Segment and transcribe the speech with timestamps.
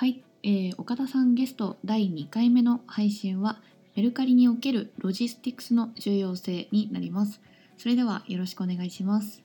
[0.00, 3.60] はい、えー岡田さんゲスト第2回目の配信は
[3.94, 7.38] メルカリにおけるロジスティクスの重要性になります。
[7.76, 9.42] それではよろしくお願いします。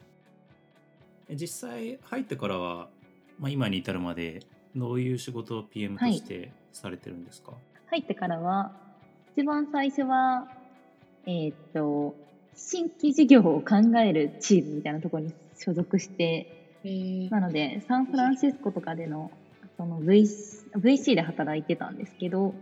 [1.28, 2.88] え実際入ってからは、
[3.38, 7.52] まあ、今に至るまでどういう仕事を PM とはいしてされてるんですか、
[7.88, 8.72] 入ってからは、
[9.36, 10.48] 一番最初は、
[11.26, 12.16] えーっと、
[12.56, 19.32] 新規事業を考えるチームみたいなところに所属して、えーなので、サンフランシスコとかでの、
[19.78, 22.54] その VC, VC で働いてたんですけど、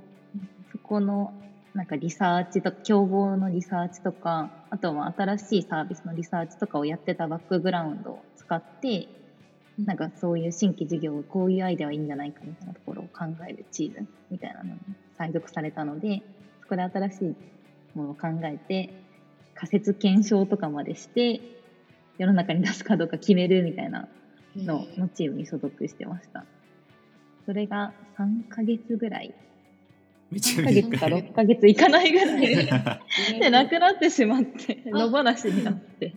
[0.71, 1.33] そこの
[1.73, 9.07] なんかリサーチと、競合のリサーチとか、あとは新しいサービスのリサーチとかをやってたバックグラウンドを使って、
[9.83, 14.79] なんかそういう新規事業、こういうアイデアはいいんじゃないかみたいなところを考えるチームみたいなのに
[15.17, 16.21] 配属されたので、
[16.61, 17.35] そこで新しい
[17.95, 18.93] ものを考えて、
[19.55, 21.41] 仮説検証とかまでして、
[22.19, 24.07] 世の中に出すかどうか決めるみたいな
[24.55, 26.45] ののチームに所属してました。
[27.45, 29.33] それが3ヶ月ぐらい、
[30.31, 32.47] めちゃ3ヶ月か短い6ヶ月いかないぐらい
[33.39, 36.13] で、なくなってしまって、あ野放しになって。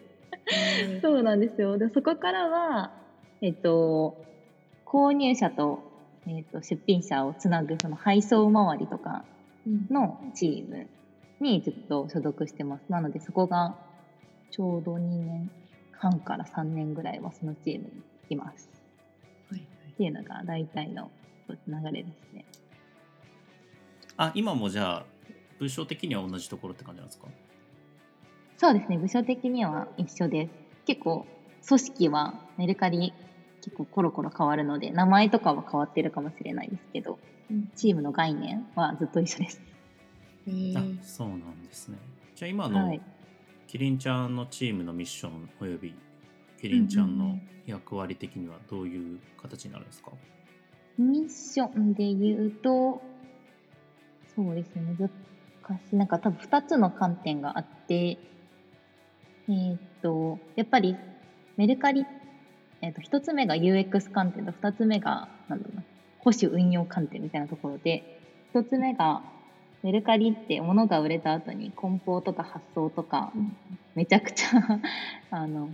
[0.49, 1.77] えーそうなんですよ。
[1.77, 2.93] で、そこからは、
[3.41, 4.25] えっと、
[4.85, 5.81] 購入者と、
[6.27, 9.25] えっと、出品者をつなぐ、その配送周りとか
[9.67, 10.87] うんのチーム
[11.41, 12.85] にずっと所属してます。
[12.89, 13.77] なので、そこが
[14.51, 15.51] ちょうど2年
[15.93, 17.91] 半から3年ぐらいはそのチームに
[18.31, 18.69] います。
[19.99, 21.11] はいっていうのが大体の
[21.49, 21.57] 流
[21.93, 22.45] れですね。
[24.19, 25.05] あ今もじゃあ
[25.59, 27.27] 部署的には同じところって感じなんですか？
[28.59, 30.51] そうですね、部署的には一緒です。
[30.87, 31.27] 結構、
[31.67, 33.13] 組織はメルカリ
[33.63, 37.19] 結構コロコロ変わるので、名前とかは変わってるかもしれないですけど、
[37.51, 39.61] うんチームの概念はずっと一緒です。
[40.47, 41.99] えーあそうなんですね
[42.35, 43.01] じゃあ今のはい。
[43.67, 45.95] キリンちゃんのチームのミッションおよび
[46.61, 50.13] キリンちゃんの役割的にはどういう形になるんですか、
[50.99, 53.03] ミッションで言うと、
[54.35, 55.09] そうですね、難
[55.79, 55.97] しい。
[55.97, 60.97] なんか多分2つの観点があって、えーっと、やっぱり
[61.57, 62.07] メルカリ、
[62.83, 65.83] えーっと、1つ目が UX 観点と2つ目が、なんだろうな、
[66.19, 68.21] 保守運用観点みたいなところで、
[68.55, 69.23] 1つ目が
[69.83, 73.57] メルカリって物が売れた後に梱包とか発送とか、うん
[73.97, 74.81] めちゃくちゃ
[75.31, 75.71] あの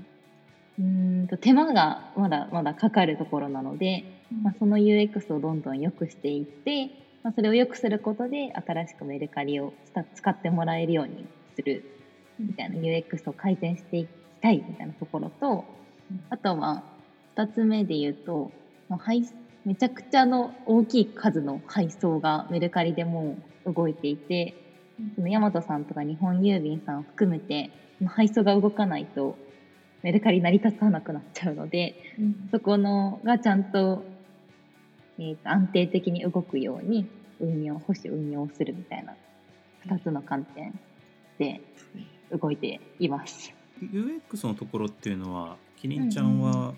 [0.79, 4.05] うーんと手間がまだまだかかるところなので、
[4.43, 6.91] まあ、その UX をどんどん良くしていって、
[7.23, 11.85] まあ、それを良くすることで新しくメルカリを使使ってもらえるようにする
[12.39, 14.09] みたいな UX を改善していき
[14.41, 15.65] たいみたいなところと
[16.31, 16.83] あとは
[17.37, 18.51] 2つ目で言うと
[18.99, 19.25] 配
[19.65, 24.55] めちゃくちゃの大きい数の配送がメルカリでもう動いていて
[25.15, 27.71] そのヤマトさんとか日本郵便さんを含めて
[28.07, 29.37] 配送が動かないと
[30.03, 32.49] メルカリ成り立たなくなっちゃうのでうん。
[32.51, 34.05] そこのがちゃんと,、
[35.19, 37.07] えーと安定的に動くように
[37.41, 39.15] 運用保守運用するみたいな
[39.87, 40.79] 2つの観点
[41.39, 41.61] で
[42.31, 43.53] 動いています。
[43.81, 46.75] UX のところっていうのはキリンちゃんは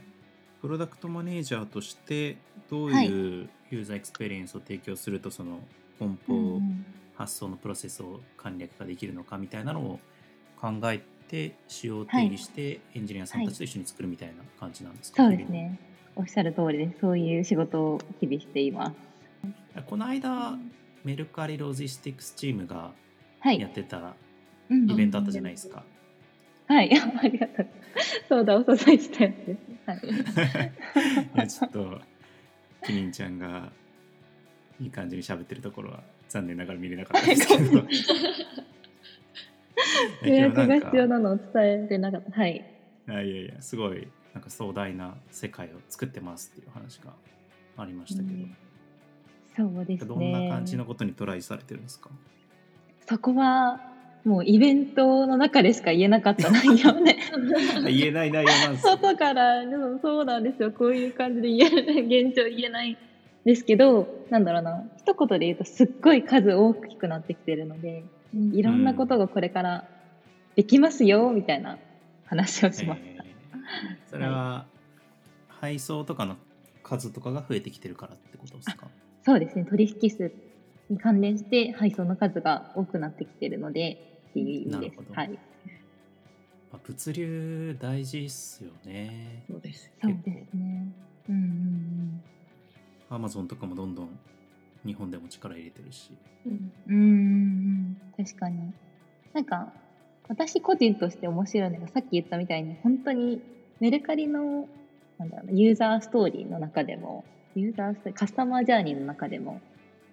[0.63, 2.39] プロダクトマネージャーとして
[2.71, 3.07] どうはい。
[3.07, 5.59] いうユーザーエクスペリエンスを提供するとその
[5.99, 6.85] 梱包、うん。
[7.15, 10.01] 発送のプロセスを簡略化できるのかみたいなのを
[10.61, 15.79] 考えて仕様を定義してエンジニアさんたちと一緒に作るみたいな感じなんですか、そうですね。
[16.17, 17.01] おっしゃる通りです。
[17.01, 18.95] そういう仕事を日々しています。
[19.87, 20.57] この間
[21.05, 22.93] メルカリロジスティクスチームが
[23.41, 23.61] はい。
[23.61, 24.15] やってた
[24.71, 25.85] うんイベントあったじゃないですか、
[26.67, 26.91] はい。
[26.97, 27.67] ありがとう。
[28.29, 29.75] そうだ、お誘いしたやつです。
[29.87, 30.71] はい。
[31.37, 32.01] い やちょっと
[32.87, 33.71] キリンちゃんが
[34.81, 37.87] いい感じに喋ってるところは残念ながら見れなかったんですけど
[40.25, 42.33] 予約が必要ななのを伝えてなかった。
[42.33, 42.65] はい。
[43.09, 47.13] いやいやいやすごいなんか壮大な世界を作ってますっていう話が
[47.77, 48.57] ありましたけど、うん
[49.57, 50.09] そうですね。
[50.09, 52.11] どんな感じのことにトライされてるんですか？
[53.07, 53.81] そこは
[54.25, 57.19] もうイベントの中でしか言えなかった内容ね。
[57.87, 60.73] 言えない内容なんですよ外から、でもそうなんですよ。
[60.73, 62.97] こういう感じで言え現状言えないん
[63.45, 64.83] ですけど、なんだろうな。
[64.97, 68.03] 一言で言うとすっごい数大きくなってきてるので、
[68.53, 69.89] いろんなことがこれから
[70.57, 71.79] できますよ、みたいな
[72.25, 73.07] 話をしました。
[73.07, 73.25] えー
[74.11, 74.67] それは
[75.49, 76.37] 配送とかの
[76.83, 78.89] 数とかが増えてきてるからってことですか？
[79.25, 79.65] そうですね。
[79.65, 80.31] 取引数
[80.91, 85.31] に関連して配送の数が多くなってきてるので、っていう意味ですはい。
[85.31, 85.39] ま
[86.75, 89.91] あ物流大事っすよねそうです。
[90.03, 90.93] そうですね。
[91.29, 92.23] うんうんうん。
[93.09, 94.09] アマゾンとかもどんどん
[94.85, 96.11] 日本でも力入れてるし。
[96.47, 98.73] うんうん確かに。
[99.33, 99.73] なんか
[100.29, 103.43] 私個人として面白いのがさっき言ったみたいに本当に
[103.81, 104.69] メルカリの
[105.19, 109.61] なんだろうなユーザーストーリーの中でもユーザースカスタマージャーニーの中でも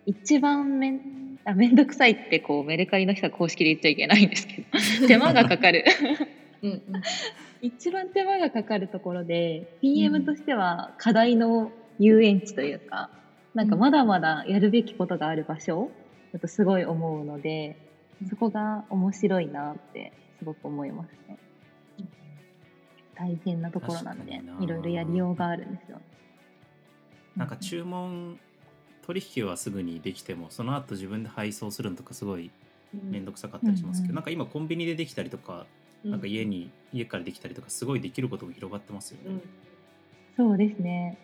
[0.06, 1.02] 一番めん
[1.46, 4.68] あめんどくさいってこうメルカリの人は公式で言っちゃいけないんですけど
[5.08, 5.86] 手間がかかる。
[6.62, 6.82] うんうん。
[7.62, 13.10] 一番手間がかかるところで PM としては課題の遊園地というか、
[13.54, 15.92] なんかまだまだやるべきことがある場所
[16.34, 17.78] だとすごい思うので、
[18.30, 21.38] そこが面白いなってすごく思いますね。
[23.16, 26.00] 大変なところなんでいろいろやりようがあるんですよ。
[27.36, 28.40] なんか注文
[29.04, 32.52] 取引はすぐにできてもその後自分で配送するのとかすごい
[32.94, 35.66] 面倒くさかったりしますけど、うんうんなんか今コンビニでできたりとか、
[36.04, 39.40] なんか家に家からできたりとかすごいできることも広がってますよね。
[40.38, 41.18] そうですね。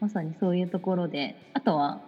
[0.00, 2.00] まさにそういうところで、あとは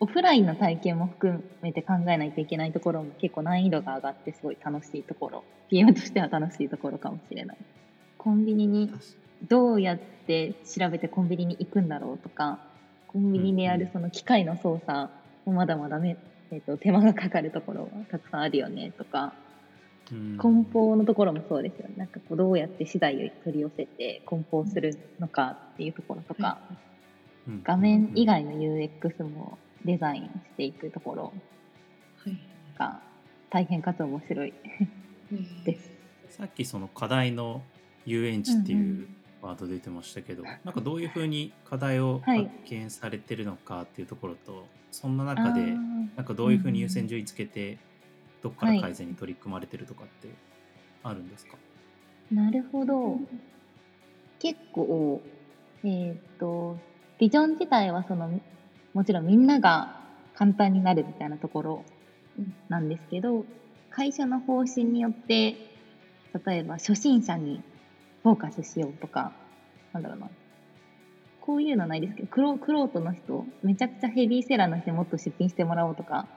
[0.00, 7.56] オフラインの体験も含めて考えないといけないところも結構難易度が上がってすごい楽しいところ、PM としては楽しいところかもしれない。
[8.18, 8.92] コンビニに
[9.48, 12.58] どうやって調べてコンビニに行くんだろうとか、
[13.08, 15.10] コンビニでやるその機械の操作
[15.44, 16.16] もまだまだめ、
[16.50, 19.32] えっと手間がかかるところはたくさんあるよねとか、
[20.12, 21.94] うん梱包のところもそうですよね。
[21.96, 26.76] なんかこうどうやって資材を取り寄せて梱包するのかっていうところとか、うん
[27.62, 31.32] 画面以外の UX もデザインしていくところ
[32.16, 32.38] はい。
[32.78, 33.00] が
[33.50, 34.52] 大変かつ面白い
[35.64, 35.90] です。
[36.30, 37.62] さっきその課題の
[38.06, 39.08] 遊園地ってうんういう
[39.42, 45.60] ワード出てましたけど、なんかどういうふうに課題をはい発見されてるのかっていうところと、そんな中で
[46.16, 47.78] なんかどういうふうに優先順位つけて
[48.42, 50.28] どっから改善に取り組まれてるとかって
[51.02, 51.56] あるんですか、
[52.30, 53.20] なるほど。
[54.38, 55.22] 結構、
[55.84, 56.78] えっ、と、
[57.24, 58.38] ビジョン自体はその、
[58.92, 59.96] もちろんみんなが
[60.34, 61.84] 簡単になるみたいなところ
[62.68, 63.46] なんですけど、
[63.88, 65.56] 会社の方針によって、
[66.46, 67.62] 例えば初心者に
[68.24, 69.32] フォーカスしようとか、
[69.94, 70.28] なんだろうな。
[71.40, 76.28] こういうのないですけど、クロクロートの人、めちゃくちゃヘビーセラーの人にもっと出品してもらおうとか、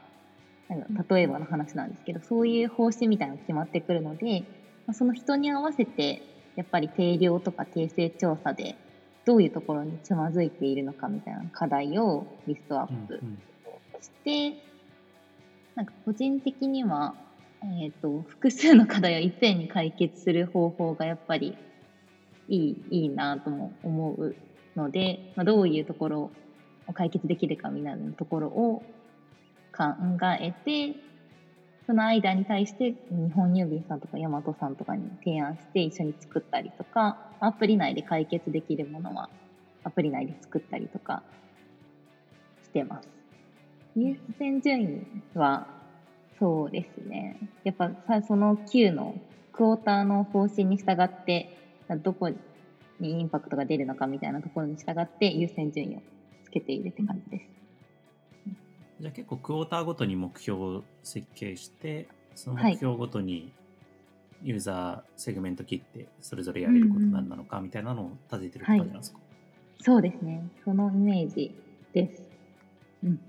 [0.70, 4.46] なんか例えばの話なんですけど、そういう方針みたいなのが決まってくるので、
[4.86, 6.22] まあその人に合わせて、
[6.56, 8.78] やっぱり定量とか訂正調査で、
[9.28, 13.38] どういうところにつまずいているのかみたいな課題をリストアップうん
[14.02, 14.58] して、
[15.76, 17.14] なんか個人的には、
[17.82, 21.58] えっ、と、複数の課題をいっぺんに解決する方法がやっぱり
[22.48, 24.36] いい、 いいなとも思う
[24.76, 26.32] ので、まあ、どういうところ
[26.88, 28.84] を解決できるかみたいなところを
[29.76, 29.84] 考
[30.40, 30.96] えて、
[31.88, 39.30] その間に対して日本郵便さんとかヤマトさんとかに提案して一緒に作ったりとか、アプリ内で解決できるものは
[39.86, 41.24] アプリ内で作ったりとか
[42.62, 43.08] してます。
[43.96, 45.02] 優先順位
[45.34, 45.66] は
[46.38, 47.38] そうですね。
[47.64, 49.16] やっぱさその Q の
[49.54, 51.48] クォーターの方針に従って、
[52.04, 52.38] どこに
[53.00, 56.02] インパクトが出るのかみたいなところに従って優先順位を
[56.44, 57.67] つけているって感じです。
[59.00, 63.52] じゃあ結構クォーターごとに目標を設計してそのはい目標ごとに
[64.44, 69.20] ユーザーセグメント切ってそれぞれやれること何なのかみたいなのを立ててる感じなんですか、
[69.82, 70.48] そうですね。
[70.64, 71.56] そのイメージ
[71.94, 72.22] です。
[73.04, 73.10] うん。
[73.10, 73.20] うん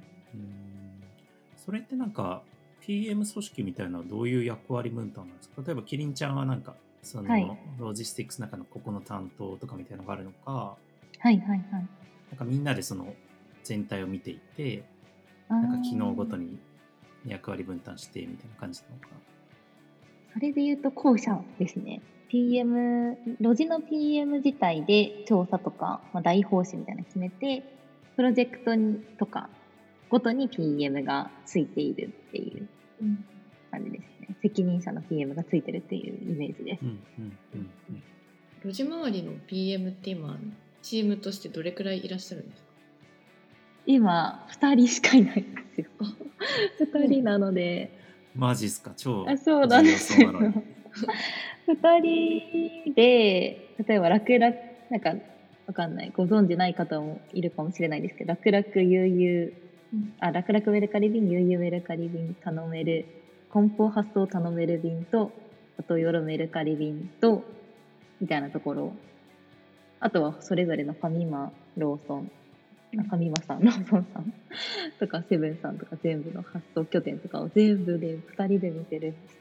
[1.56, 2.42] それってなんか
[2.80, 5.62] PM 組織みたいなのはどういう役割分担なんですか？
[5.66, 10.78] 例えばキリンちゃんはなんかその、はいロジスティックスの中のここの担当とかみたいなのがあるのかはい
[11.20, 11.60] はいはい。
[11.70, 13.14] なんかみんなでその
[13.64, 14.84] 全体を見ていて
[15.49, 16.59] なんか機能ごとに
[17.26, 19.09] 役割分担してみたいな感じなのか
[20.35, 22.00] それで言うと後者ですね。
[22.28, 27.62] PM、ロジの PM 自体で調査とか、まあ、大方針みたいなの決めて、
[28.17, 29.49] プロジェクトにとか
[30.11, 32.69] ごとに PM がついているっていう
[33.71, 34.37] 感じですね。
[34.43, 36.83] 責任者の PM がついてるっていうイメージです。
[36.83, 36.99] うんうん
[37.55, 38.02] うんうん
[38.64, 40.37] 路地周りの PM って今
[40.83, 42.67] チームとしてどれくらいいらっしゃるんですか？
[43.88, 45.87] 今、2人しかいないんですよ。
[46.95, 47.90] 2人なので、
[48.35, 48.92] マジっすか？
[48.95, 50.64] 超あそうなんですよ重要そうなのに。
[51.68, 54.54] 2人で、例えば楽々、
[54.90, 55.14] なんか、
[55.66, 63.07] わかんない、ご存知ない方もいるかもしれないですけど、楽々悠々、あ、楽々メルカリ便、悠々メルカリ便頼める、
[63.49, 65.33] 梱包発送頼める便と、
[65.78, 67.42] あとヨロメルカリ便と、
[68.21, 68.92] みたいなところ。
[70.00, 72.30] あとはそれぞれのファミマ、ローソン、
[72.97, 74.33] あファミマさん、ローソンさん
[74.99, 79.38] とかセブンさんとか全部の発送拠点とかを全部で2人で見てるんです。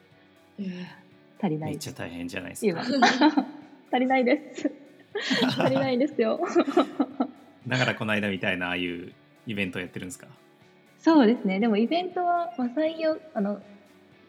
[0.60, 0.86] えー
[1.39, 2.88] 足りないめっちゃ大変じゃないです今か。
[3.94, 4.72] 足りないです。
[5.56, 6.39] 足りないですよ。
[7.68, 9.12] だからこの間みたいなああいう
[9.46, 10.27] イベントやってるんですか？
[11.00, 11.60] そうですね。
[11.60, 13.62] でもイベントは、まあ、採用、あの、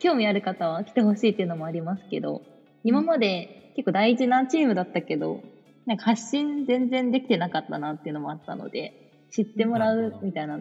[0.01, 2.43] 興味ある方は来てほしいっていうのもありますけど、
[2.85, 5.43] 今まで結構大事なチームだったけど、
[5.87, 10.59] なんか発信全然できてなかったなっていうのもあったので、知ってもらうみたいな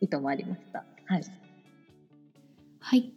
[0.00, 0.84] 意図もありました。
[1.06, 1.22] はい。
[2.78, 3.12] はい、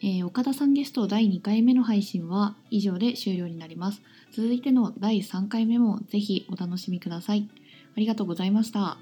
[0.00, 4.02] えー岡田さんゲスト第2回目の配信は以上で終了になります。
[4.32, 7.48] 続いての第3回目もぜひお楽しみください。
[7.96, 8.98] ありがとうございました。